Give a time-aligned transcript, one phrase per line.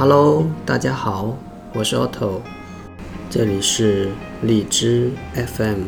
[0.00, 1.36] Hello，大家好，
[1.74, 2.40] 我是 Otto，
[3.28, 4.08] 这里是
[4.40, 5.82] 荔枝 FM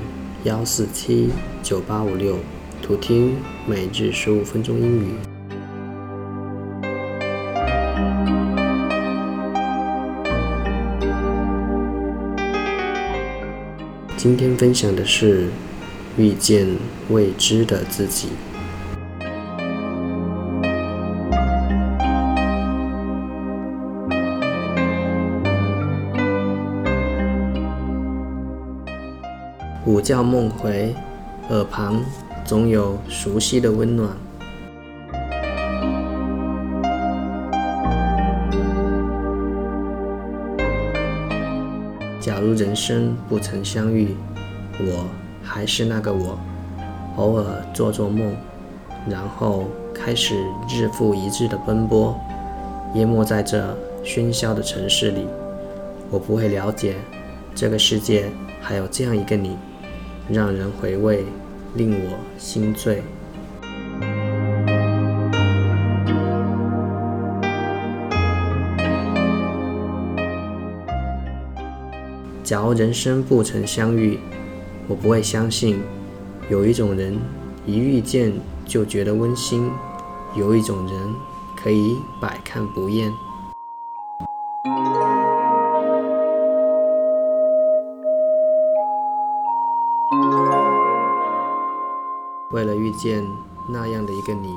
[0.44, 1.30] 幺四七
[1.62, 2.36] 九八五六，
[2.82, 3.36] 图听
[3.66, 5.14] 每日十五分钟英语。
[14.18, 15.48] 今天分享的是
[16.18, 16.68] 遇见
[17.08, 18.28] 未知的自己。
[29.84, 30.94] 午觉梦回，
[31.48, 32.00] 耳旁
[32.44, 34.10] 总有熟悉的温暖。
[42.20, 44.14] 假如人生不曾相遇，
[44.78, 45.04] 我
[45.42, 46.38] 还是那个我，
[47.16, 48.36] 偶尔做做梦，
[49.08, 50.36] 然后开始
[50.68, 52.16] 日复一日的奔波，
[52.94, 55.26] 淹没在这喧嚣的城市里。
[56.08, 56.94] 我不会了解，
[57.52, 59.58] 这个世界还有这样一个你。
[60.28, 61.24] 让人回味，
[61.74, 63.02] 令我心醉。
[72.44, 74.18] 假如人生不曾相遇，
[74.86, 75.80] 我不会相信
[76.50, 77.18] 有一种人
[77.64, 78.32] 一遇见
[78.66, 79.70] 就觉得温馨，
[80.36, 81.14] 有一种人
[81.56, 83.10] 可以百看不厌。
[92.62, 93.26] 为了遇见
[93.68, 94.56] 那样的一个你，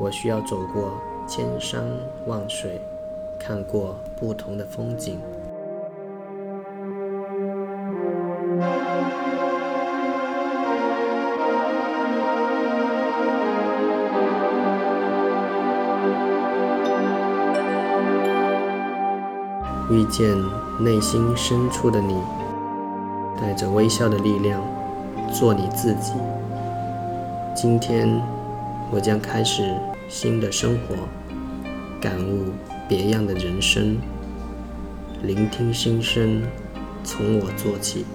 [0.00, 1.80] 我需要走过千山
[2.26, 2.82] 万水，
[3.38, 5.20] 看过不同的风景。
[19.88, 20.36] 遇见
[20.80, 22.20] 内心深处的你，
[23.40, 24.60] 带着微笑的力量，
[25.32, 26.14] 做你自己。
[27.52, 28.08] 今天，
[28.90, 29.74] 我将开始
[30.08, 30.94] 新的生活，
[32.00, 32.52] 感悟
[32.88, 33.98] 别样的人生，
[35.22, 36.42] 聆听心声，
[37.02, 38.06] 从我做起。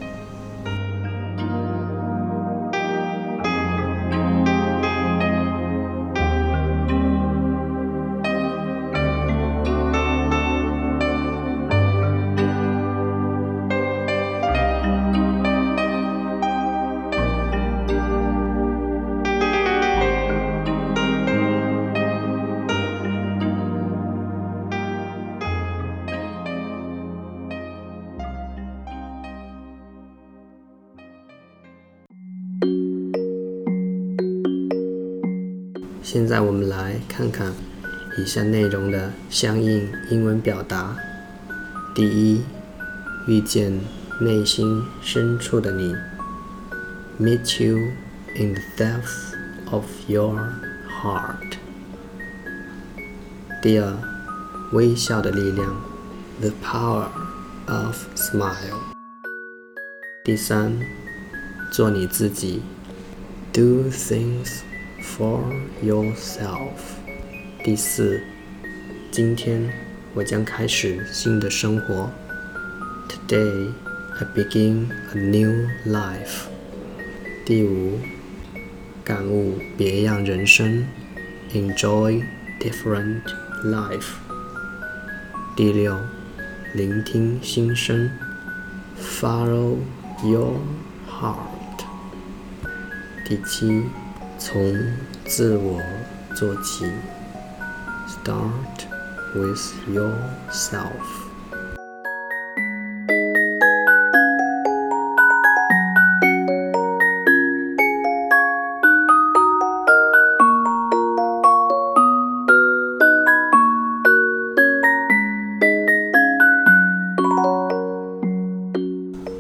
[36.15, 37.53] 现在我们来看看
[38.19, 40.97] 以下内容的相应英文表达。
[41.95, 42.43] 第一，
[43.27, 43.81] 遇见
[44.21, 45.95] 内心深处的你，
[47.19, 47.79] meet you
[48.37, 49.35] in the depths
[49.71, 50.39] of your
[50.89, 51.59] heart。
[53.63, 53.93] 第二，
[54.73, 55.77] 微笑的力量，
[56.41, 57.07] the power
[57.67, 58.79] of smile。
[60.25, 60.73] 第三，
[61.71, 62.63] 做你自己，
[63.53, 64.61] do things。
[65.05, 65.41] For
[65.83, 66.79] yourself。
[67.63, 68.23] 第四，
[69.11, 69.71] 今天
[70.15, 72.11] 我将开始新的生活。
[73.09, 73.73] Today
[74.19, 76.47] I begin a new life。
[77.45, 77.99] 第五，
[79.05, 80.87] 感悟别样人生。
[81.53, 82.23] Enjoy
[82.61, 83.23] different
[83.65, 84.13] life。
[85.57, 85.99] 第六，
[86.75, 88.11] 聆听心声。
[88.99, 89.79] Follow
[90.23, 90.55] your
[91.09, 91.85] heart。
[93.27, 93.85] 第七。
[94.48, 94.78] 从
[95.26, 95.82] 自我
[96.36, 96.86] 做起
[98.08, 98.86] ，Start
[99.34, 99.58] with
[99.90, 100.86] yourself。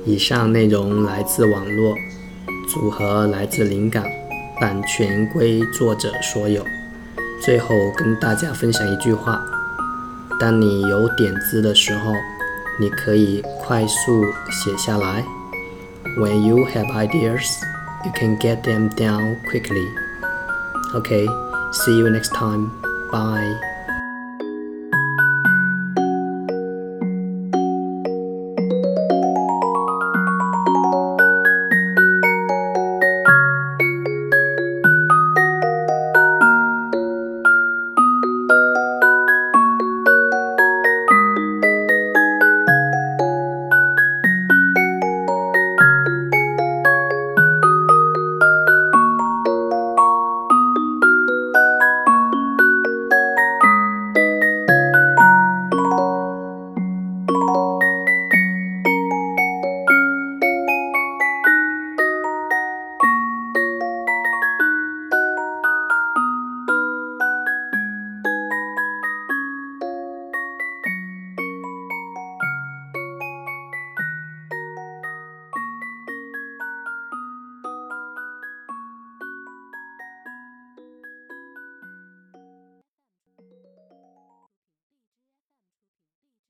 [0.03, 1.93] 以上内容来自网络，
[2.67, 4.24] 组合来自灵感。
[4.59, 6.65] 版权归作者所有。
[7.41, 9.45] 最后跟大家分享一句话：
[10.39, 12.13] 当你有点子的时候，
[12.79, 15.23] 你可以快速写下来。
[16.17, 17.61] When you have ideas,
[18.05, 19.87] you can get them down quickly.
[20.93, 21.27] OK,
[21.73, 22.69] see you next time.
[23.11, 23.74] Bye.